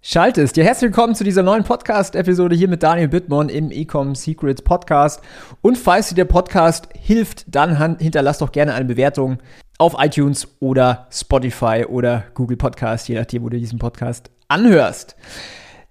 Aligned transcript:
schaltest. 0.00 0.56
Ja, 0.56 0.64
herzlich 0.64 0.90
willkommen 0.90 1.14
zu 1.14 1.24
dieser 1.24 1.42
neuen 1.42 1.64
Podcast-Episode 1.64 2.54
hier 2.54 2.68
mit 2.68 2.82
Daniel 2.82 3.08
Bittmann 3.08 3.48
im 3.48 3.70
Ecom 3.70 4.14
Secrets 4.14 4.62
Podcast. 4.62 5.20
Und 5.60 5.76
falls 5.76 6.08
dir 6.08 6.14
der 6.14 6.24
Podcast 6.24 6.88
hilft, 6.98 7.44
dann 7.48 7.98
hinterlass 7.98 8.38
doch 8.38 8.52
gerne 8.52 8.74
eine 8.74 8.84
Bewertung 8.84 9.38
auf 9.78 9.96
iTunes 9.98 10.48
oder 10.60 11.08
Spotify 11.10 11.84
oder 11.88 12.24
Google 12.34 12.56
Podcast, 12.56 13.08
je 13.08 13.16
nachdem, 13.16 13.42
wo 13.42 13.48
du 13.48 13.58
diesen 13.58 13.78
Podcast 13.78 14.30
anhörst. 14.48 15.16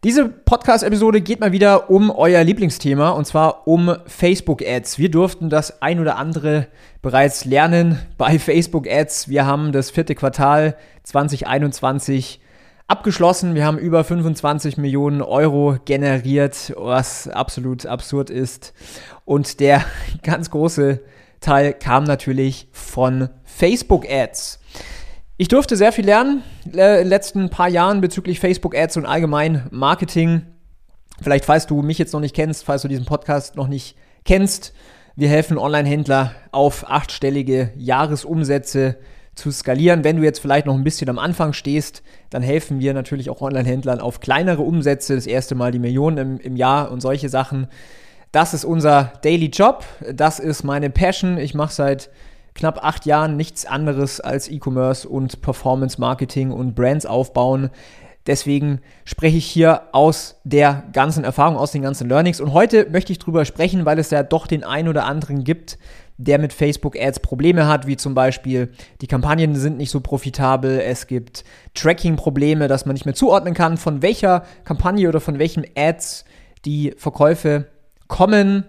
Diese 0.04 0.30
Podcast-Episode 0.30 1.22
geht 1.22 1.40
mal 1.40 1.52
wieder 1.52 1.90
um 1.90 2.12
euer 2.12 2.44
Lieblingsthema 2.44 3.10
und 3.10 3.26
zwar 3.26 3.68
um 3.68 3.96
Facebook-Ads. 4.06 5.00
Wir 5.00 5.10
durften 5.10 5.50
das 5.50 5.82
ein 5.82 6.00
oder 6.00 6.18
andere 6.18 6.68
bereits 7.02 7.46
lernen 7.46 8.00
bei 8.18 8.40
Facebook-Ads. 8.40 9.28
Wir 9.28 9.46
haben 9.46 9.72
das 9.72 9.90
vierte 9.90 10.16
Quartal 10.16 10.78
2021 11.04 12.40
abgeschlossen. 12.88 13.54
Wir 13.54 13.66
haben 13.66 13.78
über 13.78 14.04
25 14.04 14.78
Millionen 14.78 15.22
Euro 15.22 15.78
generiert, 15.86 16.74
was 16.78 17.28
absolut 17.28 17.86
absurd 17.86 18.30
ist. 18.30 18.74
Und 19.26 19.60
der 19.60 19.84
ganz 20.24 20.50
große 20.50 21.02
Teil 21.42 21.74
kam 21.74 22.06
natürlich 22.06 22.68
von 22.72 23.30
Facebook-Ads. 23.44 24.60
Ich 25.40 25.50
durfte 25.50 25.76
sehr 25.76 25.92
viel 25.92 26.06
lernen 26.06 26.42
in 26.66 26.72
den 26.72 27.08
letzten 27.08 27.50
paar 27.50 27.70
Jahren 27.70 28.02
bezüglich 28.02 28.40
Facebook-Ads 28.40 28.98
und 28.98 29.06
allgemein 29.06 29.68
Marketing. 29.70 30.42
Vielleicht, 31.22 31.46
falls 31.46 31.68
du 31.68 31.82
mich 31.82 32.00
jetzt 32.00 32.14
noch 32.14 32.20
nicht 32.20 32.36
kennst, 32.36 32.64
falls 32.64 32.82
du 32.82 32.88
diesen 32.88 33.06
Podcast 33.06 33.56
noch 33.56 33.68
nicht 33.68 33.96
kennst, 34.26 34.74
wir 35.16 35.30
helfen 35.30 35.58
Online-Händler 35.58 36.34
auf 36.52 36.90
achtstellige 36.90 37.72
Jahresumsätze 37.76 38.98
zu 39.38 39.52
skalieren. 39.52 40.04
Wenn 40.04 40.18
du 40.18 40.24
jetzt 40.24 40.40
vielleicht 40.40 40.66
noch 40.66 40.74
ein 40.74 40.84
bisschen 40.84 41.10
am 41.10 41.20
Anfang 41.20 41.54
stehst, 41.54 42.04
dann 42.30 42.42
helfen 42.42 42.80
wir 42.80 42.94
natürlich 42.94 43.30
auch 43.30 43.42
Online-Händlern 43.42 44.02
auf 44.02 44.20
kleinere 44.20 44.64
Umsätze, 44.64 45.16
das 45.16 45.28
erste 45.28 45.56
Mal 45.56 45.72
die 45.72 45.80
Millionen 45.80 46.18
im, 46.18 46.40
im 46.40 46.56
Jahr 46.56 46.92
und 46.92 47.02
solche 47.02 47.30
Sachen. 47.30 47.68
Das 48.32 48.54
ist 48.54 48.66
unser 48.66 49.14
Daily 49.22 49.48
Job, 49.48 49.86
das 50.12 50.40
ist 50.40 50.64
meine 50.64 50.90
Passion. 50.90 51.38
Ich 51.38 51.54
mache 51.54 51.74
seit 51.74 52.10
knapp 52.56 52.84
acht 52.84 53.06
Jahren 53.06 53.38
nichts 53.38 53.66
anderes 53.66 54.20
als 54.20 54.50
E-Commerce 54.50 55.08
und 55.08 55.42
Performance 55.42 56.02
Marketing 56.02 56.52
und 56.52 56.76
Brands 56.76 57.06
aufbauen. 57.06 57.70
Deswegen 58.26 58.82
spreche 59.06 59.38
ich 59.38 59.46
hier 59.46 59.84
aus 59.94 60.36
der 60.44 60.84
ganzen 60.92 61.24
Erfahrung, 61.24 61.56
aus 61.56 61.72
den 61.72 61.82
ganzen 61.82 62.10
Learnings. 62.10 62.42
Und 62.42 62.52
heute 62.52 62.88
möchte 62.90 63.14
ich 63.14 63.20
drüber 63.20 63.46
sprechen, 63.46 63.86
weil 63.86 64.00
es 64.00 64.10
ja 64.10 64.22
doch 64.22 64.48
den 64.48 64.66
einen 64.66 64.90
oder 64.90 65.06
anderen 65.06 65.46
gibt, 65.46 65.78
der 66.18 66.40
mit 66.40 66.52
Facebook 66.54 67.00
Ads 67.00 67.20
Probleme 67.20 67.68
hat, 67.68 67.88
wie 67.88 67.96
zum 67.96 68.16
Beispiel 68.16 68.72
die 69.02 69.08
Kampagnen 69.08 69.56
sind 69.56 69.78
nicht 69.78 69.92
so 69.92 70.02
profitabel, 70.02 70.80
es 70.80 71.08
gibt 71.08 71.44
Tracking-Probleme, 71.76 72.68
dass 72.68 72.86
man 72.86 72.94
nicht 72.94 73.06
mehr 73.06 73.16
zuordnen 73.16 73.54
kann, 73.54 73.78
von 73.78 74.02
welcher 74.02 74.44
Kampagne 74.64 75.08
oder 75.08 75.20
von 75.20 75.40
welchen 75.40 75.66
Ads 75.76 76.26
die 76.66 76.94
Verkäufe 76.98 77.68
kommen 78.08 78.66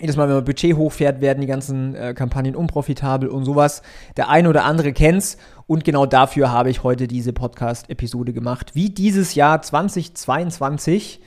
jedes 0.00 0.16
Mal, 0.16 0.28
wenn 0.28 0.36
man 0.36 0.44
Budget 0.44 0.76
hochfährt, 0.76 1.20
werden 1.20 1.42
die 1.42 1.46
ganzen 1.46 1.94
äh, 1.94 2.14
Kampagnen 2.14 2.56
unprofitabel 2.56 3.28
und 3.28 3.44
sowas. 3.44 3.82
Der 4.16 4.30
eine 4.30 4.48
oder 4.48 4.64
andere 4.64 4.92
kennt's 4.92 5.36
und 5.66 5.84
genau 5.84 6.06
dafür 6.06 6.50
habe 6.50 6.70
ich 6.70 6.82
heute 6.82 7.06
diese 7.06 7.32
Podcast-Episode 7.32 8.32
gemacht, 8.32 8.74
wie 8.74 8.88
dieses 8.88 9.34
Jahr 9.34 9.60
2022 9.60 11.20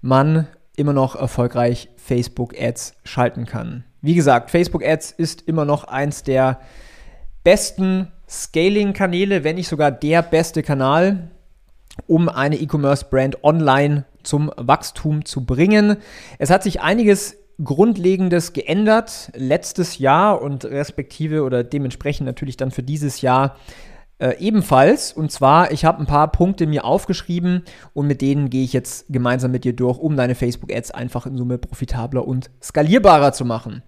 man 0.00 0.46
immer 0.76 0.92
noch 0.92 1.16
erfolgreich 1.16 1.90
Facebook-Ads 1.96 2.94
schalten 3.04 3.46
kann. 3.46 3.84
Wie 4.02 4.14
gesagt, 4.14 4.50
Facebook-Ads 4.50 5.12
ist 5.12 5.42
immer 5.42 5.64
noch 5.64 5.84
eins 5.84 6.22
der 6.22 6.60
besten 7.44 8.08
Scaling-Kanäle, 8.28 9.44
wenn 9.44 9.56
nicht 9.56 9.68
sogar 9.68 9.90
der 9.90 10.22
beste 10.22 10.62
Kanal, 10.62 11.30
um 12.06 12.28
eine 12.28 12.56
E-Commerce-Brand 12.56 13.44
online 13.44 14.04
zum 14.22 14.50
Wachstum 14.56 15.24
zu 15.24 15.44
bringen. 15.44 15.96
Es 16.38 16.50
hat 16.50 16.62
sich 16.62 16.80
einiges 16.80 17.36
Grundlegendes 17.62 18.52
geändert 18.52 19.30
letztes 19.34 19.98
Jahr 19.98 20.40
und 20.40 20.64
respektive 20.64 21.42
oder 21.42 21.62
dementsprechend 21.62 22.26
natürlich 22.26 22.56
dann 22.56 22.70
für 22.70 22.82
dieses 22.82 23.20
Jahr 23.20 23.56
äh, 24.18 24.36
ebenfalls. 24.38 25.12
Und 25.12 25.30
zwar, 25.30 25.72
ich 25.72 25.84
habe 25.84 26.00
ein 26.00 26.06
paar 26.06 26.30
Punkte 26.32 26.66
mir 26.66 26.84
aufgeschrieben 26.84 27.64
und 27.92 28.06
mit 28.06 28.22
denen 28.22 28.48
gehe 28.48 28.64
ich 28.64 28.72
jetzt 28.72 29.06
gemeinsam 29.08 29.50
mit 29.50 29.64
dir 29.64 29.74
durch, 29.74 29.98
um 29.98 30.16
deine 30.16 30.34
Facebook-Ads 30.34 30.92
einfach 30.92 31.26
in 31.26 31.36
Summe 31.36 31.58
profitabler 31.58 32.26
und 32.26 32.50
skalierbarer 32.62 33.32
zu 33.32 33.44
machen. 33.44 33.82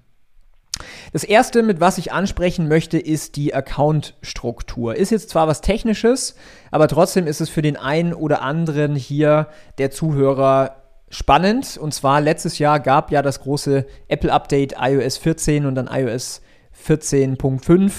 Das 1.13 1.25
erste, 1.25 1.63
mit 1.63 1.81
was 1.81 1.99
ich 1.99 2.13
ansprechen 2.13 2.69
möchte, 2.69 2.99
ist 2.99 3.37
die 3.37 3.55
Account-Struktur. 3.55 4.95
Ist 4.97 5.11
jetzt 5.11 5.31
zwar 5.31 5.49
was 5.49 5.61
Technisches, 5.61 6.37
aber 6.71 6.89
trotzdem 6.89 7.27
ist 7.27 7.41
es 7.41 7.49
für 7.49 7.63
den 7.63 7.77
einen 7.77 8.15
oder 8.15 8.43
anderen 8.43 8.95
hier 8.95 9.49
der 9.79 9.91
Zuhörer 9.91 10.77
spannend. 11.09 11.77
Und 11.77 11.93
zwar 11.93 12.21
letztes 12.21 12.59
Jahr 12.59 12.81
gab 12.81 13.11
ja 13.11 13.23
das 13.23 13.41
große 13.41 13.87
Apple-Update 14.09 14.75
iOS 14.81 15.19
14 15.19 15.67
und 15.67 15.75
dann 15.75 15.89
iOS 15.89 16.41
14.5. 16.87 17.93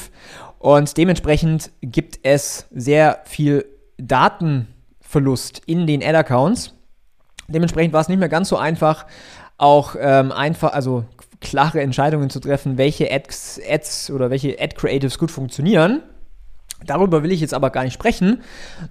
Und 0.60 0.98
dementsprechend 0.98 1.72
gibt 1.82 2.20
es 2.24 2.68
sehr 2.72 3.20
viel 3.26 3.66
Datenverlust 3.98 5.62
in 5.66 5.88
den 5.88 6.04
Ad-Accounts. 6.04 6.74
Dementsprechend 7.48 7.94
war 7.94 8.02
es 8.02 8.10
nicht 8.10 8.20
mehr 8.20 8.30
ganz 8.30 8.50
so 8.50 8.58
einfach, 8.58 9.06
auch 9.58 9.96
ähm, 10.00 10.32
einfach, 10.32 10.74
also 10.74 11.06
klare 11.44 11.82
Entscheidungen 11.82 12.30
zu 12.30 12.40
treffen, 12.40 12.78
welche 12.78 13.12
Ads, 13.12 13.62
Ads 13.70 14.12
oder 14.12 14.30
welche 14.30 14.60
Ad-Creatives 14.60 15.20
gut 15.20 15.30
funktionieren. 15.30 16.02
Darüber 16.86 17.24
will 17.24 17.32
ich 17.32 17.42
jetzt 17.42 17.54
aber 17.54 17.70
gar 17.70 17.84
nicht 17.84 17.94
sprechen, 17.94 18.42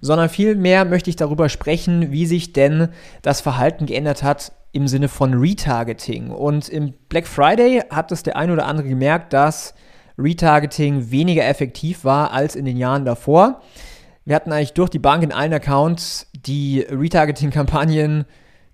sondern 0.00 0.28
vielmehr 0.28 0.84
möchte 0.84 1.10
ich 1.10 1.16
darüber 1.16 1.48
sprechen, 1.48 2.12
wie 2.12 2.26
sich 2.26 2.52
denn 2.52 2.88
das 3.22 3.40
Verhalten 3.40 3.86
geändert 3.86 4.22
hat 4.22 4.52
im 4.72 4.88
Sinne 4.88 5.08
von 5.08 5.34
Retargeting. 5.34 6.30
Und 6.30 6.68
im 6.68 6.94
Black 7.08 7.26
Friday 7.26 7.82
hat 7.90 8.12
es 8.12 8.22
der 8.22 8.36
ein 8.36 8.50
oder 8.50 8.66
andere 8.66 8.88
gemerkt, 8.88 9.32
dass 9.32 9.74
Retargeting 10.16 11.10
weniger 11.10 11.46
effektiv 11.46 12.04
war 12.04 12.32
als 12.32 12.56
in 12.56 12.64
den 12.64 12.76
Jahren 12.76 13.04
davor. 13.04 13.60
Wir 14.24 14.36
hatten 14.36 14.52
eigentlich 14.52 14.72
durch 14.72 14.90
die 14.90 14.98
Bank 14.98 15.22
in 15.22 15.32
allen 15.32 15.52
Accounts 15.52 16.30
die 16.34 16.80
Retargeting-Kampagnen 16.80 18.24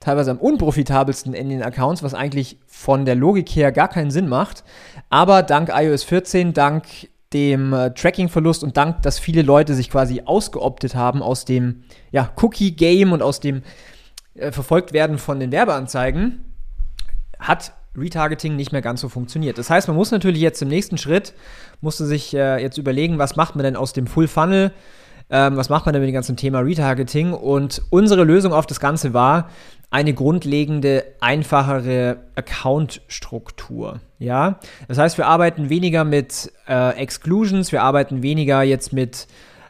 teilweise 0.00 0.30
am 0.30 0.38
unprofitabelsten 0.38 1.34
in 1.34 1.48
den 1.48 1.62
Accounts, 1.62 2.02
was 2.02 2.14
eigentlich 2.14 2.58
von 2.66 3.04
der 3.04 3.14
Logik 3.14 3.48
her 3.50 3.72
gar 3.72 3.88
keinen 3.88 4.10
Sinn 4.10 4.28
macht. 4.28 4.64
Aber 5.10 5.42
dank 5.42 5.70
iOS 5.72 6.04
14, 6.04 6.52
dank 6.52 6.84
dem 7.32 7.72
äh, 7.72 7.92
Tracking-Verlust 7.92 8.62
und 8.62 8.76
dank, 8.76 9.02
dass 9.02 9.18
viele 9.18 9.42
Leute 9.42 9.74
sich 9.74 9.90
quasi 9.90 10.22
ausgeoptet 10.24 10.94
haben 10.94 11.22
aus 11.22 11.44
dem 11.44 11.82
ja, 12.10 12.32
Cookie-Game 12.36 13.12
und 13.12 13.22
aus 13.22 13.40
dem 13.40 13.62
äh, 14.34 14.50
verfolgt 14.52 14.92
werden 14.92 15.18
von 15.18 15.38
den 15.40 15.52
Werbeanzeigen, 15.52 16.44
hat 17.38 17.72
Retargeting 17.96 18.56
nicht 18.56 18.72
mehr 18.72 18.82
ganz 18.82 19.00
so 19.00 19.08
funktioniert. 19.08 19.58
Das 19.58 19.68
heißt, 19.70 19.88
man 19.88 19.96
muss 19.96 20.10
natürlich 20.10 20.40
jetzt 20.40 20.62
im 20.62 20.68
nächsten 20.68 20.98
Schritt, 20.98 21.34
musste 21.80 22.06
sich 22.06 22.34
äh, 22.34 22.62
jetzt 22.62 22.78
überlegen, 22.78 23.18
was 23.18 23.36
macht 23.36 23.56
man 23.56 23.64
denn 23.64 23.76
aus 23.76 23.92
dem 23.92 24.06
Full 24.06 24.28
Funnel, 24.28 24.72
ähm, 25.30 25.56
was 25.56 25.68
macht 25.68 25.86
man 25.86 25.92
denn 25.92 26.02
mit 26.02 26.08
dem 26.08 26.14
ganzen 26.14 26.36
Thema 26.36 26.60
Retargeting 26.60 27.32
und 27.32 27.82
unsere 27.90 28.24
Lösung 28.24 28.52
auf 28.52 28.66
das 28.66 28.80
Ganze 28.80 29.12
war, 29.12 29.48
eine 29.90 30.12
grundlegende, 30.12 31.04
einfachere 31.20 32.18
Account-Struktur. 32.34 34.00
Ja, 34.18 34.58
das 34.86 34.98
heißt, 34.98 35.16
wir 35.16 35.26
arbeiten 35.26 35.70
weniger 35.70 36.04
mit 36.04 36.52
äh, 36.68 36.96
Exclusions, 36.96 37.72
wir 37.72 37.82
arbeiten 37.82 38.22
weniger 38.22 38.62
jetzt 38.62 38.92
mit, 38.92 39.26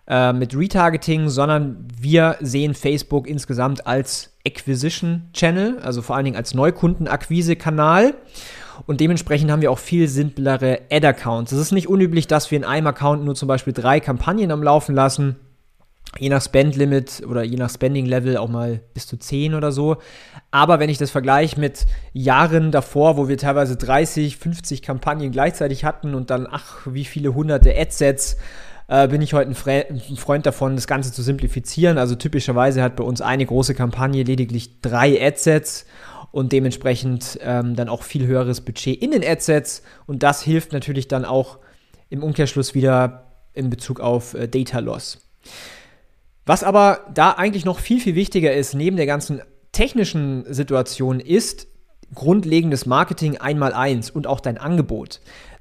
äh, 0.08 0.32
mit 0.32 0.56
Retargeting, 0.56 1.28
sondern 1.28 1.86
wir 2.00 2.36
sehen 2.40 2.74
Facebook 2.74 3.28
insgesamt 3.28 3.86
als 3.86 4.32
Acquisition 4.44 5.28
Channel, 5.34 5.78
also 5.80 6.02
vor 6.02 6.16
allen 6.16 6.24
Dingen 6.24 6.36
als 6.36 6.54
Neukundenakquise-Kanal. 6.54 8.14
Und 8.86 9.00
dementsprechend 9.00 9.50
haben 9.50 9.60
wir 9.60 9.72
auch 9.72 9.78
viel 9.78 10.08
simplere 10.08 10.80
Ad-Accounts. 10.90 11.50
Es 11.52 11.58
ist 11.58 11.72
nicht 11.72 11.88
unüblich, 11.88 12.28
dass 12.28 12.50
wir 12.50 12.58
in 12.58 12.64
einem 12.64 12.86
Account 12.86 13.24
nur 13.24 13.34
zum 13.34 13.48
Beispiel 13.48 13.72
drei 13.72 13.98
Kampagnen 14.00 14.52
am 14.52 14.62
Laufen 14.62 14.94
lassen 14.94 15.36
je 16.18 16.28
nach 16.28 16.42
Spend-Limit 16.42 17.22
oder 17.28 17.42
je 17.42 17.56
nach 17.56 17.70
Spending-Level 17.70 18.36
auch 18.36 18.48
mal 18.48 18.80
bis 18.94 19.06
zu 19.06 19.16
10 19.16 19.54
oder 19.54 19.72
so. 19.72 19.98
Aber 20.50 20.80
wenn 20.80 20.88
ich 20.88 20.98
das 20.98 21.10
vergleiche 21.10 21.60
mit 21.60 21.86
Jahren 22.12 22.72
davor, 22.72 23.16
wo 23.16 23.28
wir 23.28 23.36
teilweise 23.36 23.76
30, 23.76 24.36
50 24.38 24.82
Kampagnen 24.82 25.30
gleichzeitig 25.30 25.84
hatten 25.84 26.14
und 26.14 26.30
dann, 26.30 26.46
ach, 26.50 26.86
wie 26.86 27.04
viele 27.04 27.34
hunderte 27.34 27.78
Adsets, 27.78 28.36
äh, 28.88 29.06
bin 29.08 29.20
ich 29.20 29.34
heute 29.34 29.50
ein, 29.50 29.54
Fre 29.54 29.86
ein 29.88 30.16
Freund 30.16 30.46
davon, 30.46 30.74
das 30.74 30.86
Ganze 30.86 31.12
zu 31.12 31.22
simplifizieren. 31.22 31.98
Also 31.98 32.14
typischerweise 32.14 32.82
hat 32.82 32.96
bei 32.96 33.04
uns 33.04 33.20
eine 33.20 33.44
große 33.44 33.74
Kampagne 33.74 34.22
lediglich 34.22 34.80
drei 34.80 35.22
Adsets 35.22 35.84
und 36.30 36.52
dementsprechend 36.52 37.38
ähm, 37.42 37.76
dann 37.76 37.88
auch 37.88 38.02
viel 38.02 38.26
höheres 38.26 38.62
Budget 38.62 39.00
in 39.00 39.10
den 39.10 39.24
Adsets 39.24 39.82
und 40.06 40.22
das 40.22 40.42
hilft 40.42 40.72
natürlich 40.72 41.08
dann 41.08 41.24
auch 41.24 41.58
im 42.10 42.22
Umkehrschluss 42.22 42.74
wieder 42.74 43.26
in 43.52 43.70
Bezug 43.70 44.00
auf 44.00 44.34
äh, 44.34 44.48
Data 44.48 44.78
Loss. 44.78 45.28
Was 46.48 46.64
aber 46.64 47.00
da 47.12 47.32
eigentlich 47.32 47.66
noch 47.66 47.78
viel, 47.78 48.00
viel 48.00 48.14
wichtiger 48.14 48.54
ist, 48.54 48.72
neben 48.72 48.96
der 48.96 49.04
ganzen 49.04 49.42
technischen 49.70 50.50
Situation, 50.50 51.20
ist 51.20 51.68
grundlegendes 52.14 52.86
Marketing 52.86 53.36
einmal 53.36 53.74
eins 53.74 54.08
und 54.08 54.26
auch 54.26 54.40
dein 54.40 54.56
Angebot. 54.56 55.20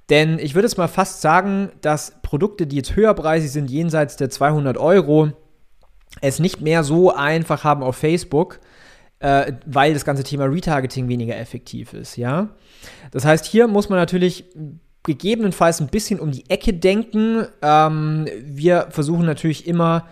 Denn 0.10 0.40
ich 0.40 0.56
würde 0.56 0.66
jetzt 0.66 0.78
mal 0.78 0.88
fast 0.88 1.20
sagen, 1.20 1.74
dass 1.82 2.14
Produkte, 2.22 2.68
die 2.68 2.78
jetzt 2.78 2.96
höherpreisig 2.96 3.52
sind, 3.52 3.70
jenseits 3.70 4.16
der 4.16 4.30
200 4.30 4.78
Euro, 4.78 5.34
es 6.22 6.40
nicht 6.40 6.62
mehr 6.62 6.86
so 6.86 7.14
einfach 7.14 7.66
haben 7.66 7.84
auf 7.84 7.98
Facebook, 7.98 8.62
äh, 9.20 9.52
weil 9.66 9.94
das 9.94 10.06
ganze 10.06 10.24
Thema 10.24 10.46
Retargeting 10.46 11.10
weniger 11.10 11.38
effektiv 11.38 11.92
ist, 11.92 12.16
ja. 12.16 12.48
Das 13.12 13.26
heißt, 13.26 13.46
hier 13.46 13.68
muss 13.68 13.90
man 13.90 14.00
natürlich 14.00 14.46
gegebenenfalls 15.04 15.82
ein 15.82 15.88
bisschen 15.88 16.22
um 16.22 16.32
die 16.32 16.50
Ecke 16.50 16.74
denken. 16.74 17.46
Ähm, 17.62 18.30
wir 18.42 18.88
versuchen 18.92 19.26
natürlich 19.26 19.68
immer 19.68 20.08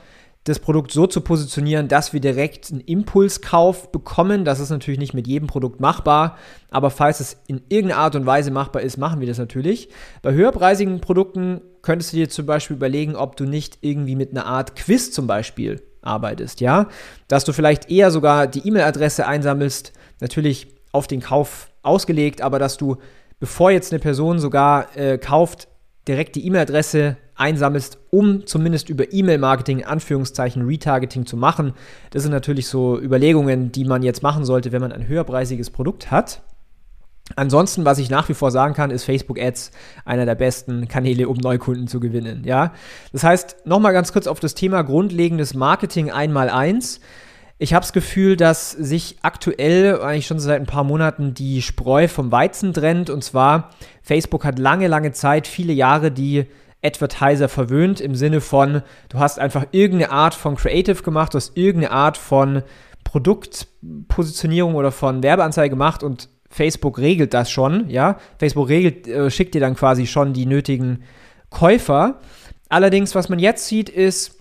das 0.46 0.60
Produkt 0.60 0.92
so 0.92 1.08
zu 1.08 1.22
positionieren, 1.22 1.88
dass 1.88 2.14
wir 2.14 2.20
direkt 2.20 2.72
einen 2.72 2.82
Impulskauf 2.82 3.92
bekommen. 3.92 4.46
Das 4.46 4.60
ist 4.60 4.70
natürlich 4.70 5.00
nicht 5.00 5.16
mit 5.16 5.28
jedem 5.28 5.48
Produkt 5.48 5.80
machbar, 5.80 6.38
aber 6.70 6.92
falls 6.92 7.20
es 7.20 7.38
in 7.48 7.62
irgendeiner 7.68 8.02
Art 8.02 8.16
und 8.16 8.28
Weise 8.28 8.52
machbar 8.52 8.84
ist, 8.84 8.98
machen 8.98 9.20
wir 9.20 9.28
das 9.28 9.40
natürlich. 9.40 9.90
Bei 10.22 10.34
höherpreisigen 10.34 11.02
Produkten 11.02 11.62
könntest 11.82 12.14
du 12.14 12.18
dir 12.18 12.30
zum 12.30 12.46
Beispiel 12.46 12.78
überlegen, 12.78 13.16
ob 13.16 13.36
du 13.38 13.46
nicht 13.46 13.80
irgendwie 13.82 14.16
mit 14.16 14.32
einer 14.32 14.46
Art 14.46 14.76
Quiz 14.76 15.12
zum 15.12 15.26
Beispiel 15.26 15.82
arbeitest, 16.04 16.62
ja? 16.62 16.90
Dass 17.28 17.44
du 17.44 17.52
vielleicht 17.52 17.90
eher 17.90 18.12
sogar 18.12 18.46
die 18.46 18.68
E-Mail-Adresse 18.68 19.26
einsammelst, 19.26 19.94
natürlich 20.20 20.68
auf 20.92 21.08
den 21.08 21.22
Kauf 21.22 21.70
ausgelegt, 21.82 22.42
aber 22.42 22.60
dass 22.60 22.78
du, 22.78 22.98
bevor 23.40 23.72
jetzt 23.72 23.92
eine 23.92 24.00
Person 24.00 24.38
sogar 24.38 24.96
äh, 24.96 25.18
kauft, 25.18 25.68
direkt 26.08 26.36
die 26.36 26.46
E-Mail-Adresse 26.46 27.18
einsammelst, 27.36 27.98
um 28.12 28.46
zumindest 28.46 28.90
über 28.90 29.12
E-Mail-Marketing, 29.12 29.84
Anführungszeichen 29.84 30.66
Retargeting 30.66 31.26
zu 31.26 31.38
machen. 31.38 31.74
Das 32.12 32.24
sind 32.24 32.32
natürlich 32.32 32.68
so 32.68 33.00
Überlegungen, 33.00 33.72
die 33.72 33.86
man 33.86 34.04
jetzt 34.04 34.24
machen 34.24 34.46
sollte, 34.46 34.72
wenn 34.72 34.82
man 34.82 34.92
ein 34.92 35.08
höherpreisiges 35.08 35.70
Produkt 35.70 36.12
hat. 36.12 36.42
Ansonsten, 37.36 37.86
was 37.86 37.98
ich 37.98 38.12
nach 38.12 38.30
wie 38.30 38.36
vor 38.36 38.52
sagen 38.52 38.76
kann, 38.76 38.92
ist 38.92 39.04
Facebook 39.04 39.40
Ads 39.40 39.72
einer 40.06 40.26
der 40.26 40.36
besten 40.36 40.88
Kanäle, 40.88 41.28
um 41.28 41.38
Neukunden 41.38 41.88
zu 41.88 42.00
gewinnen. 42.00 42.44
Ja, 42.46 42.74
das 43.12 43.24
heißt, 43.24 43.66
nochmal 43.66 43.94
ganz 43.94 44.14
kurz 44.14 44.28
auf 44.28 44.40
das 44.40 44.54
Thema 44.54 44.84
grundlegendes 44.84 45.56
Marketing 45.56 46.12
einmal 46.12 46.50
eins. 46.50 47.00
Ich 47.58 47.74
habe 47.74 47.84
das 47.84 47.94
Gefühl, 47.94 48.36
dass 48.36 48.72
sich 48.72 49.18
aktuell, 49.24 50.00
eigentlich 50.02 50.28
schon 50.28 50.40
seit 50.40 50.60
ein 50.60 50.68
paar 50.68 50.84
Monaten, 50.84 51.34
die 51.34 51.62
Spreu 51.62 52.08
vom 52.08 52.32
Weizen 52.32 52.74
trennt. 52.74 53.10
Und 53.10 53.24
zwar, 53.24 53.72
Facebook 54.04 54.46
hat 54.46 54.60
lange, 54.60 54.88
lange 54.88 55.12
Zeit, 55.14 55.48
viele 55.48 55.74
Jahre 55.74 56.12
die 56.12 56.46
Advertiser 56.84 57.50
verwöhnt 57.50 58.00
im 58.00 58.16
Sinne 58.16 58.42
von, 58.42 58.82
du 59.10 59.20
hast 59.20 59.40
einfach 59.40 59.66
irgendeine 59.72 60.12
Art 60.12 60.36
von 60.36 60.56
Creative 60.56 61.02
gemacht, 61.02 61.34
du 61.34 61.38
hast 61.38 61.58
irgendeine 61.58 61.92
Art 61.92 62.18
von 62.18 62.64
Produktpositionierung 63.04 64.76
oder 64.76 64.92
von 64.92 65.24
Werbeanzeige 65.24 65.70
gemacht 65.70 66.04
und 66.04 66.30
Facebook 66.50 67.00
regelt 67.00 67.34
das 67.34 67.50
schon, 67.50 67.90
ja. 67.90 68.18
Facebook 68.38 68.70
regelt, 68.70 69.08
äh, 69.08 69.30
schickt 69.30 69.56
dir 69.56 69.62
dann 69.62 69.76
quasi 69.76 70.06
schon 70.08 70.34
die 70.34 70.46
nötigen 70.46 71.04
Käufer. 71.50 72.20
Allerdings, 72.70 73.16
was 73.16 73.30
man 73.30 73.40
jetzt 73.40 73.68
sieht, 73.68 73.90
ist, 73.90 74.35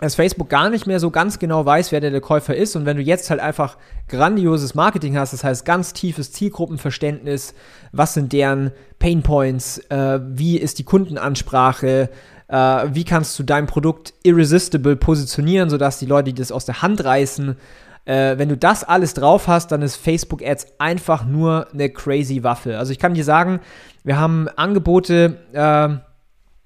dass 0.00 0.14
Facebook 0.14 0.48
gar 0.48 0.70
nicht 0.70 0.86
mehr 0.86 1.00
so 1.00 1.10
ganz 1.10 1.38
genau 1.38 1.64
weiß, 1.64 1.92
wer 1.92 2.00
der, 2.00 2.20
Käufer 2.20 2.54
ist. 2.54 2.76
Und 2.76 2.86
wenn 2.86 2.96
du 2.96 3.02
jetzt 3.02 3.30
halt 3.30 3.40
einfach 3.40 3.76
grandioses 4.08 4.74
Marketing 4.74 5.16
hast, 5.16 5.32
das 5.32 5.44
heißt 5.44 5.64
ganz 5.64 5.92
tiefes 5.92 6.32
Zielgruppenverständnis, 6.32 7.54
was 7.92 8.14
sind 8.14 8.32
deren 8.32 8.70
Painpoints, 8.98 9.78
äh, 9.90 10.20
wie 10.22 10.58
ist 10.58 10.78
die 10.78 10.84
Kundenansprache, 10.84 12.10
äh, 12.48 12.56
wie 12.92 13.04
kannst 13.04 13.38
du 13.38 13.42
dein 13.42 13.66
Produkt 13.66 14.14
irresistible 14.22 14.96
positionieren, 14.96 15.70
sodass 15.70 15.98
die 15.98 16.06
Leute 16.06 16.32
das 16.32 16.52
aus 16.52 16.64
der 16.64 16.82
Hand 16.82 17.04
reißen. 17.04 17.56
Äh, 18.04 18.38
wenn 18.38 18.48
du 18.48 18.56
das 18.56 18.84
alles 18.84 19.14
drauf 19.14 19.48
hast, 19.48 19.72
dann 19.72 19.82
ist 19.82 19.96
Facebook 19.96 20.42
Ads 20.42 20.66
einfach 20.78 21.24
nur 21.24 21.68
eine 21.72 21.90
crazy 21.90 22.42
Waffe. 22.42 22.78
Also 22.78 22.92
ich 22.92 22.98
kann 22.98 23.14
dir 23.14 23.24
sagen, 23.24 23.60
wir 24.04 24.18
haben 24.18 24.48
Angebote, 24.56 25.36
äh, 25.52 26.07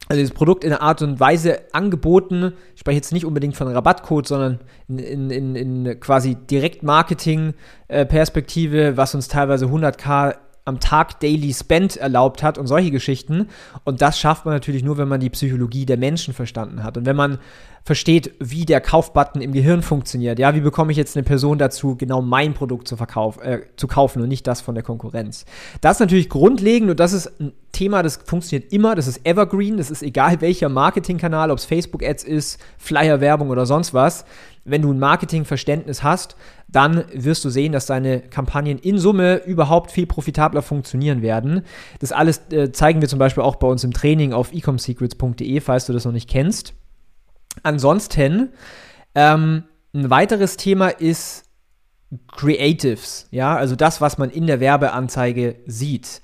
also 0.09 0.21
das 0.21 0.33
Produkt 0.33 0.65
in 0.65 0.73
einer 0.73 0.83
Art 0.83 1.01
und 1.03 1.21
Weise 1.21 1.61
angeboten. 1.73 2.55
Ich 2.75 2.81
spreche 2.81 2.97
jetzt 2.97 3.13
nicht 3.13 3.25
unbedingt 3.25 3.57
von 3.57 3.69
Rabattcode, 3.69 4.27
sondern 4.27 4.59
in, 4.89 4.99
in, 4.99 5.31
in, 5.31 5.55
in 5.57 6.01
quasi 6.01 6.35
Direktmarketing-Perspektive, 6.35 8.85
äh, 8.85 8.97
was 8.97 9.15
uns 9.15 9.29
teilweise 9.29 9.67
100k 9.67 10.35
am 10.64 10.79
Tag 10.81 11.20
Daily 11.20 11.53
Spend 11.53 11.97
erlaubt 11.97 12.43
hat 12.43 12.56
und 12.56 12.67
solche 12.67 12.91
Geschichten. 12.91 13.49
Und 13.85 14.00
das 14.00 14.19
schafft 14.19 14.44
man 14.44 14.55
natürlich 14.55 14.85
nur, 14.85 14.97
wenn 14.97 15.09
man 15.09 15.20
die 15.20 15.31
Psychologie 15.31 15.87
der 15.87 15.97
Menschen 15.97 16.35
verstanden 16.35 16.85
hat. 16.85 16.97
Und 16.97 17.06
wenn 17.06 17.17
man 17.17 17.38
versteht, 17.85 18.32
wie 18.38 18.64
der 18.64 18.81
Kaufbutton 18.81 19.43
im 19.43 19.53
Gehirn 19.53 19.82
funktioniert. 19.82 20.38
Ja, 20.38 20.55
wie 20.55 20.61
bekomme 20.61 20.93
ich 20.93 20.99
jetzt 20.99 21.17
eine 21.17 21.25
Person 21.25 21.59
dazu, 21.59 21.97
genau 21.97 22.23
mein 22.23 22.55
Produkt 22.55 22.87
zu, 22.87 22.97
verkauf, 22.97 23.43
äh, 23.43 23.62
zu 23.76 23.88
kaufen 23.88 24.23
und 24.23 24.29
nicht 24.29 24.47
das 24.47 24.61
von 24.61 24.75
der 24.75 24.85
Konkurrenz. 24.85 25.44
Das 25.81 25.97
ist 25.97 26.00
natürlich 26.00 26.29
grundlegend 26.29 26.91
und 26.91 27.00
das 27.00 27.12
ist 27.12 27.41
ein 27.41 27.53
Thema, 27.73 28.03
das 28.03 28.20
funktioniert 28.25 28.73
immer, 28.73 28.94
das 28.94 29.08
ist 29.08 29.26
evergreen, 29.26 29.79
das 29.79 29.91
ist 29.91 30.03
egal 30.03 30.41
welcher 30.41 30.69
Marketingkanal, 30.69 31.50
ob 31.50 31.58
es 31.58 31.65
Facebook-Ads 31.65 32.23
ist, 32.23 32.61
Flyer-Werbung 32.79 33.50
oder 33.50 33.67
sonst 33.67 33.94
was. 33.94 34.25
Wenn 34.64 34.82
du 34.82 34.93
ein 34.93 34.99
Marketingverständnis 34.99 36.03
hast, 36.03 36.37
dann 36.69 37.05
wirst 37.12 37.44
du 37.44 37.50
sehen, 37.50 37.73
dass 37.73 37.87
deine 37.87 38.20
Kampagnen 38.20 38.79
in 38.79 38.99
Summe 38.99 39.43
überhaupt 39.44 39.91
viel 39.91 40.06
profitabler 40.06 40.62
funktionieren 40.62 41.20
werden. 41.20 41.62
Das 41.99 42.12
alles 42.12 42.43
äh, 42.53 42.73
zeigen 42.73 43.00
wir 43.00 43.09
zum 43.09 43.19
Beispiel 43.19 43.43
auch 43.43 43.56
bei 43.56 43.67
uns 43.67 43.82
im 43.85 43.93
Training 43.93 44.32
auf 44.32 44.53
ecomsecrets.de, 44.53 45.61
falls 45.61 45.87
du 45.87 45.93
das 45.93 46.05
noch 46.05 46.12
nicht 46.12 46.31
kennst. 46.31 46.75
Ansonsten, 47.62 48.50
ähm, 49.14 49.64
ein 49.94 50.11
weiteres 50.11 50.56
Thema 50.56 50.88
ist 50.88 51.44
Creatives, 52.29 53.26
ja, 53.31 53.56
also 53.56 53.75
das, 53.75 54.00
was 54.00 54.19
man 54.19 54.31
in 54.31 54.47
der 54.47 54.61
Werbeanzeige 54.61 55.56
sieht. 55.67 56.20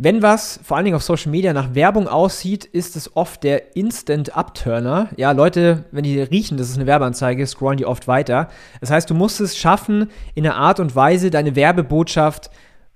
Wenn 0.00 0.22
was, 0.22 0.60
vor 0.62 0.76
allen 0.76 0.84
Dingen 0.84 0.94
auf 0.94 1.02
Social 1.02 1.32
Media, 1.32 1.52
nach 1.52 1.74
Werbung 1.74 2.06
aussieht, 2.06 2.64
ist 2.64 2.94
es 2.94 3.16
oft 3.16 3.42
der 3.42 3.74
Instant 3.74 4.36
Upturner. 4.36 5.08
Ja, 5.16 5.32
Leute, 5.32 5.86
wenn 5.90 6.04
die 6.04 6.20
riechen, 6.20 6.56
das 6.56 6.70
ist 6.70 6.76
eine 6.76 6.86
Werbeanzeige, 6.86 7.44
scrollen 7.44 7.78
die 7.78 7.84
oft 7.84 8.06
weiter. 8.06 8.46
Das 8.80 8.92
heißt, 8.92 9.10
du 9.10 9.14
musst 9.14 9.40
es 9.40 9.58
schaffen, 9.58 10.08
in 10.36 10.46
einer 10.46 10.54
Art 10.54 10.78
und 10.78 10.94
Weise 10.94 11.30
deine 11.30 11.56
Werbebotschaft 11.56 12.48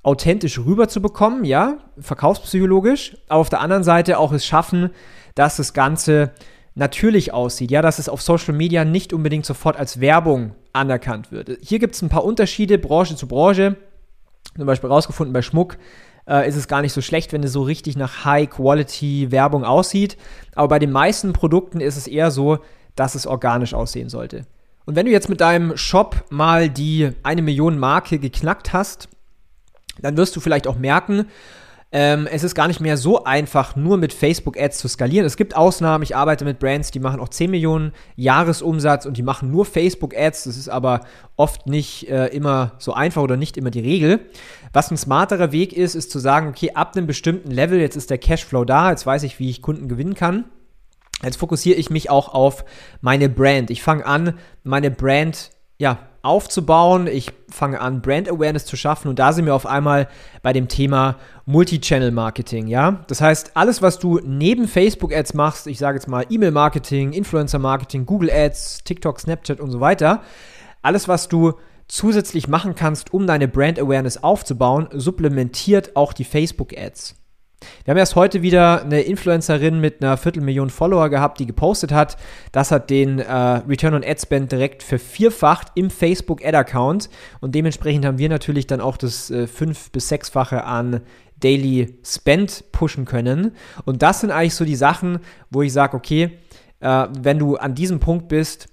authentisch 0.05 0.61
rüberzubekommen, 0.61 1.45
ja, 1.45 1.79
verkaufspsychologisch, 1.99 3.17
aber 3.27 3.41
auf 3.41 3.51
der 3.51 3.63
anderen 3.63 3.83
Seite 3.83 4.17
auch 4.17 4.31
es 4.31 4.47
schaffen, 4.47 4.91
dass 5.35 5.57
das 5.57 5.75
Ganze 5.75 6.31
natürlich 6.77 7.35
aussieht, 7.35 7.73
ja, 7.73 7.83
dass 7.83 7.99
es 7.99 8.09
auf 8.09 8.23
Social 8.23 8.55
Media 8.55 8.85
nicht 8.85 9.13
unbedingt 9.13 9.45
sofort 9.45 9.77
als 9.77 10.01
Werbung 10.01 10.55
anerkannt 10.73 11.33
wird. 11.33 11.59
Hier 11.63 11.81
gibt 11.81 11.97
es 11.97 12.03
ein 12.03 12.11
paar 12.11 12.25
Unterschiede, 12.25 12.79
Branche 12.79 13.17
zu 13.17 13.27
Branche. 13.27 13.77
Zum 14.57 14.67
Beispiel 14.67 14.91
rausgefunden, 14.91 15.33
bei 15.33 15.43
Schmuck 15.43 15.79
äh, 16.29 16.49
ist 16.49 16.57
es 16.57 16.69
gar 16.69 16.83
nicht 16.83 16.93
so 16.93 17.01
schlecht, 17.01 17.33
wenn 17.33 17.43
es 17.43 17.53
so 17.53 17.63
richtig 17.63 17.97
nach 17.97 18.25
High-Quality-Werbung 18.25 19.65
aussieht. 19.65 20.17
Aber 20.55 20.69
bei 20.69 20.79
den 20.79 20.93
meisten 20.93 21.33
Produkten 21.33 21.81
ist 21.81 21.97
es 21.97 22.07
eher 22.07 22.31
so, 22.31 22.59
dass 22.97 23.15
es 23.15 23.27
organisch 23.27 23.75
aussehen 23.75 24.09
sollte. 24.09 24.47
Und 24.85 24.97
wenn 24.97 25.07
du 25.07 25.13
jetzt 25.13 25.29
mit 25.29 25.41
deinem 25.41 25.77
Shop 25.77 26.25
mal 26.31 26.69
die 26.69 27.13
eine 27.23 27.43
Million 27.43 27.79
Marke 27.79 28.19
geknackt 28.19 28.73
hast, 28.73 29.09
dann 30.01 30.17
wirst 30.17 30.35
du 30.37 30.41
vielleicht 30.41 30.67
auch 30.67 30.77
merken, 30.77 31.27
ähm, 31.95 32.27
es 32.27 32.43
ist 32.43 32.55
gar 32.55 32.69
nicht 32.69 32.81
mehr 32.81 32.97
so 32.97 33.25
einfach, 33.25 33.77
nur 33.77 33.99
mit 33.99 34.15
Facebook-Ads 34.15 34.79
zu 34.79 34.89
skalieren. 34.89 35.27
Es 35.27 35.37
gibt 35.37 35.55
Ausnahmen. 35.55 36.03
Ich 36.03 36.17
arbeite 36.17 36.47
mit 36.47 36.59
Brands, 36.59 36.91
die 36.91 37.01
machen 37.01 37.21
auch 37.21 37.29
10 37.29 37.51
Millionen 37.51 37.93
Jahresumsatz 38.17 39.05
und 39.05 39.19
die 39.19 39.23
machen 39.23 39.51
nur 39.51 39.67
Facebook-Ads. 39.67 40.45
Das 40.45 40.57
ist 40.57 40.71
aber 40.71 41.01
oft 41.37 41.67
nicht 41.67 42.09
äh, 42.09 42.29
immer 42.29 42.73
so 42.79 42.95
einfach 42.95 43.21
oder 43.21 43.37
nicht 43.37 43.59
immer 43.59 43.71
die 43.71 43.81
Regel. 43.81 44.21
Was 44.73 44.91
ein 44.91 44.97
smarterer 44.97 45.53
Weg 45.53 45.75
ist, 45.75 45.95
ist 45.95 46.11
zu 46.11 46.19
sagen, 46.19 46.49
okay, 46.49 46.73
ab 46.73 46.97
einem 46.97 47.07
bestimmten 47.07 47.51
Level, 47.51 47.79
jetzt 47.79 47.97
ist 47.97 48.09
der 48.09 48.19
Cashflow 48.19 48.65
da, 48.65 48.91
jetzt 48.91 49.05
weiß 49.05 49.23
ich, 49.25 49.39
wie 49.39 49.51
ich 49.51 49.61
Kunden 49.61 49.89
gewinnen 49.89 50.15
kann. 50.15 50.47
Jetzt 51.23 51.37
fokussiere 51.37 51.79
ich 51.79 51.91
mich 51.91 52.09
auch 52.09 52.33
auf 52.33 52.65
meine 53.03 53.29
Brand. 53.29 53.71
Ich 53.71 53.83
fange 53.83 54.07
an, 54.07 54.39
meine 54.65 54.91
Brand 54.91 55.51
ja, 55.79 55.99
aufzubauen. 56.23 57.07
Ich 57.07 57.33
fange 57.49 57.81
an, 57.81 58.01
Brand 58.01 58.31
Awareness 58.31 58.65
zu 58.65 58.77
schaffen 58.77 59.09
und 59.09 59.19
da 59.19 59.33
sind 59.33 59.45
wir 59.45 59.55
auf 59.55 59.67
einmal 59.67 60.09
bei 60.43 60.53
dem 60.53 60.69
Thema 60.69 61.17
Multi-Channel-Marketing, 61.47 62.69
ja. 62.69 63.05
Das 63.09 63.21
heißt, 63.21 63.53
alles, 63.55 63.83
was 63.83 63.99
du 63.99 64.21
neben 64.25 64.69
Facebook-Ads 64.69 65.35
machst, 65.35 65.67
ich 65.67 65.79
sage 65.79 65.99
jetzt 65.99 66.09
mal 66.09 66.25
E-Mail-Marketing, 66.31 67.13
Influencer-Marketing, 67.13 68.07
Google-Ads, 68.07 68.85
TikTok, 68.85 69.21
Snapchat 69.21 69.61
und 69.61 69.71
so 69.71 69.81
weiter, 69.81 70.23
alles, 70.81 71.09
was 71.09 71.29
du 71.29 71.55
zusätzlich 71.89 72.49
machen 72.49 72.75
kannst, 72.75 73.13
um 73.13 73.27
deine 73.27 73.49
Brand 73.49 73.79
Awareness 73.79 74.23
aufzubauen, 74.23 74.89
supplementiert 74.93 75.97
auch 75.97 76.13
die 76.13 76.25
Facebook-Ads. 76.25 77.17
Wir 77.85 77.93
haben 77.93 77.99
erst 77.99 78.17
heute 78.17 78.43
wieder 78.43 78.83
eine 78.83 79.01
Influencerin 79.01 79.81
mit 79.81 80.03
einer 80.03 80.17
Viertelmillion 80.17 80.71
Follower 80.71 81.09
gehabt, 81.09 81.41
die 81.41 81.47
gepostet 81.47 81.93
hat. 81.93 82.17
Das 82.53 82.71
hat 82.71 82.91
den 82.91 83.19
äh, 83.19 83.33
Return 83.33 83.95
on 83.95 84.05
Ad 84.05 84.21
Spend 84.21 84.53
direkt 84.53 84.83
vervierfacht 84.83 85.69
im 85.75 85.91
Facebook 85.91 86.45
Ad 86.45 86.57
Account 86.57 87.09
und 87.41 87.55
dementsprechend 87.55 88.05
haben 88.05 88.19
wir 88.19 88.29
natürlich 88.29 88.67
dann 88.67 88.81
auch 88.81 88.97
das 88.97 89.31
äh, 89.31 89.47
fünf- 89.47 89.91
bis 89.91 90.09
sechsfache 90.09 90.65
an 90.65 91.01
Daily 91.41 91.99
Spend 92.05 92.65
pushen 92.73 93.05
können. 93.05 93.53
Und 93.85 94.03
das 94.03 94.21
sind 94.21 94.31
eigentlich 94.31 94.55
so 94.55 94.65
die 94.65 94.77
Sachen, 94.77 95.19
wo 95.51 95.63
ich 95.63 95.73
sage, 95.73 95.97
okay, 95.97 96.39
äh, 96.81 97.07
wenn 97.21 97.39
du 97.39 97.57
an 97.57 97.75
diesem 97.75 98.01
Punkt 98.01 98.29
bist, 98.29 98.69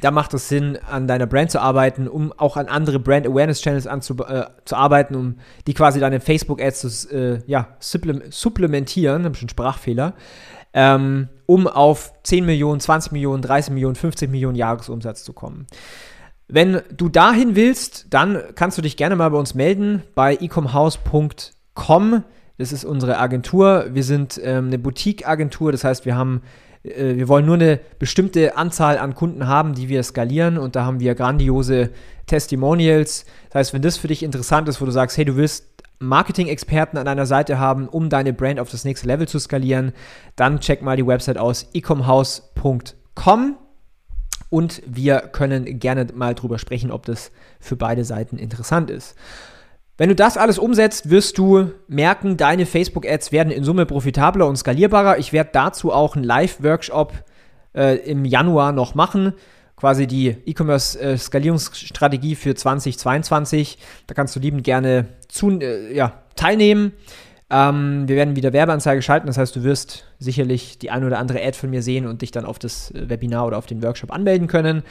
da 0.00 0.10
macht 0.10 0.34
es 0.34 0.48
Sinn, 0.48 0.78
an 0.88 1.08
deiner 1.08 1.26
Brand 1.26 1.50
zu 1.50 1.60
arbeiten, 1.60 2.06
um 2.06 2.32
auch 2.32 2.56
an 2.56 2.68
andere 2.68 3.00
Brand 3.00 3.26
Awareness 3.26 3.60
Channels 3.60 3.86
anzuarbeiten, 3.88 5.16
äh, 5.16 5.18
um 5.18 5.36
die 5.66 5.74
quasi 5.74 5.98
deine 5.98 6.20
Facebook 6.20 6.62
Ads 6.62 6.80
zu 6.80 7.10
äh, 7.10 7.40
ja, 7.46 7.76
supplementieren, 7.80 9.24
habe 9.24 9.34
schon 9.34 9.48
Sprachfehler, 9.48 10.14
ähm, 10.74 11.28
um 11.46 11.66
auf 11.66 12.12
10 12.22 12.46
Millionen, 12.46 12.78
20 12.78 13.10
Millionen, 13.12 13.42
30 13.42 13.74
Millionen, 13.74 13.96
50 13.96 14.30
Millionen 14.30 14.56
Jahresumsatz 14.56 15.24
zu 15.24 15.32
kommen. 15.32 15.66
Wenn 16.46 16.82
du 16.96 17.08
dahin 17.08 17.56
willst, 17.56 18.06
dann 18.10 18.40
kannst 18.54 18.78
du 18.78 18.82
dich 18.82 18.96
gerne 18.96 19.16
mal 19.16 19.28
bei 19.30 19.38
uns 19.38 19.54
melden 19.54 20.02
bei 20.14 20.36
ecomhouse.com. 20.36 22.24
Das 22.58 22.72
ist 22.72 22.84
unsere 22.84 23.18
Agentur. 23.18 23.86
Wir 23.90 24.04
sind 24.04 24.40
ähm, 24.42 24.66
eine 24.66 24.78
Boutique-Agentur, 24.78 25.72
das 25.72 25.82
heißt, 25.82 26.06
wir 26.06 26.16
haben 26.16 26.42
äh, 26.82 27.16
wir 27.16 27.28
wollen 27.28 27.46
nur 27.46 27.56
eine 27.56 27.80
bestimmte 27.98 28.56
Anzahl 28.56 28.98
an 28.98 29.14
Kunden 29.14 29.46
haben, 29.46 29.74
die 29.74 29.88
wir 29.88 30.02
skalieren 30.02 30.58
und 30.58 30.76
da 30.76 30.84
haben 30.84 31.00
wir 31.00 31.14
grandiose 31.14 31.90
Testimonials. 32.26 33.24
Das 33.48 33.54
heißt, 33.54 33.74
wenn 33.74 33.82
das 33.82 33.96
für 33.96 34.08
dich 34.08 34.22
interessant 34.22 34.68
ist, 34.68 34.80
wo 34.80 34.84
du 34.84 34.92
sagst, 34.92 35.16
hey, 35.16 35.24
du 35.24 35.36
willst 35.36 35.66
Marketing-Experten 35.98 36.96
an 36.96 37.04
deiner 37.04 37.26
Seite 37.26 37.58
haben, 37.58 37.86
um 37.86 38.08
deine 38.08 38.32
Brand 38.32 38.58
auf 38.58 38.70
das 38.70 38.84
nächste 38.84 39.06
Level 39.06 39.28
zu 39.28 39.38
skalieren, 39.38 39.92
dann 40.34 40.60
check 40.60 40.80
mal 40.80 40.96
die 40.96 41.06
Website 41.06 41.36
aus 41.36 41.68
ecomhouse.com 41.74 43.56
und 44.48 44.82
wir 44.86 45.20
können 45.20 45.78
gerne 45.78 46.06
mal 46.14 46.34
drüber 46.34 46.58
sprechen, 46.58 46.90
ob 46.90 47.04
das 47.04 47.30
für 47.60 47.76
beide 47.76 48.04
Seiten 48.04 48.38
interessant 48.38 48.90
ist. 48.90 49.14
Wenn 50.00 50.08
du 50.08 50.14
das 50.14 50.38
alles 50.38 50.58
umsetzt, 50.58 51.10
wirst 51.10 51.36
du 51.36 51.72
merken, 51.86 52.38
deine 52.38 52.64
Facebook-Ads 52.64 53.32
werden 53.32 53.52
in 53.52 53.64
Summe 53.64 53.84
profitabler 53.84 54.46
und 54.46 54.56
skalierbarer. 54.56 55.18
Ich 55.18 55.34
werde 55.34 55.50
dazu 55.52 55.92
auch 55.92 56.16
einen 56.16 56.24
Live-Workshop 56.24 57.12
äh, 57.74 57.96
im 58.10 58.24
Januar 58.24 58.72
noch 58.72 58.94
machen. 58.94 59.34
Quasi 59.76 60.06
die 60.06 60.28
E-Commerce-Skalierungsstrategie 60.46 62.34
für 62.34 62.54
2022. 62.54 63.76
Da 64.06 64.14
kannst 64.14 64.34
du 64.34 64.40
liebend 64.40 64.64
gerne 64.64 65.08
zu, 65.28 65.50
äh, 65.60 65.94
ja, 65.94 66.14
teilnehmen. 66.34 66.92
Ähm, 67.50 68.08
wir 68.08 68.16
werden 68.16 68.36
wieder 68.36 68.54
Werbeanzeige 68.54 69.02
schalten, 69.02 69.26
das 69.26 69.36
heißt, 69.36 69.54
du 69.54 69.64
wirst 69.64 70.06
sicherlich 70.18 70.78
die 70.78 70.90
ein 70.90 71.04
oder 71.04 71.18
andere 71.18 71.42
Ad 71.42 71.58
von 71.58 71.68
mir 71.68 71.82
sehen 71.82 72.06
und 72.06 72.22
dich 72.22 72.30
dann 72.30 72.46
auf 72.46 72.58
das 72.58 72.90
äh, 72.92 73.10
Webinar 73.10 73.46
oder 73.46 73.58
auf 73.58 73.66
den 73.66 73.82
Workshop 73.82 74.12
anmelden 74.12 74.46
können. 74.46 74.82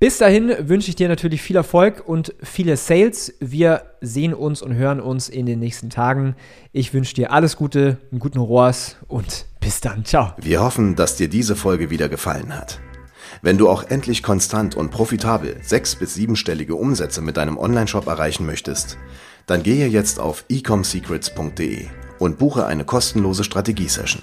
Bis 0.00 0.18
dahin 0.18 0.54
wünsche 0.68 0.90
ich 0.90 0.94
dir 0.94 1.08
natürlich 1.08 1.42
viel 1.42 1.56
Erfolg 1.56 2.04
und 2.06 2.32
viele 2.40 2.76
Sales. 2.76 3.34
Wir 3.40 3.82
sehen 4.00 4.32
uns 4.32 4.62
und 4.62 4.74
hören 4.74 5.00
uns 5.00 5.28
in 5.28 5.44
den 5.44 5.58
nächsten 5.58 5.90
Tagen. 5.90 6.36
Ich 6.70 6.94
wünsche 6.94 7.16
dir 7.16 7.32
alles 7.32 7.56
Gute, 7.56 7.98
einen 8.12 8.20
guten 8.20 8.38
Rohrs 8.38 8.94
und 9.08 9.46
bis 9.58 9.80
dann. 9.80 10.04
Ciao. 10.04 10.34
Wir 10.38 10.62
hoffen, 10.62 10.94
dass 10.94 11.16
dir 11.16 11.28
diese 11.28 11.56
Folge 11.56 11.90
wieder 11.90 12.08
gefallen 12.08 12.56
hat. 12.56 12.78
Wenn 13.42 13.58
du 13.58 13.68
auch 13.68 13.90
endlich 13.90 14.22
konstant 14.22 14.76
und 14.76 14.92
profitabel 14.92 15.56
sechs- 15.62 15.96
bis 15.96 16.14
siebenstellige 16.14 16.76
Umsätze 16.76 17.20
mit 17.20 17.36
deinem 17.36 17.58
Onlineshop 17.58 18.06
erreichen 18.06 18.46
möchtest, 18.46 18.98
dann 19.46 19.64
gehe 19.64 19.88
jetzt 19.88 20.20
auf 20.20 20.44
ecomsecrets.de 20.48 21.86
und 22.20 22.38
buche 22.38 22.66
eine 22.66 22.84
kostenlose 22.84 23.42
Strategiesession. 23.42 24.22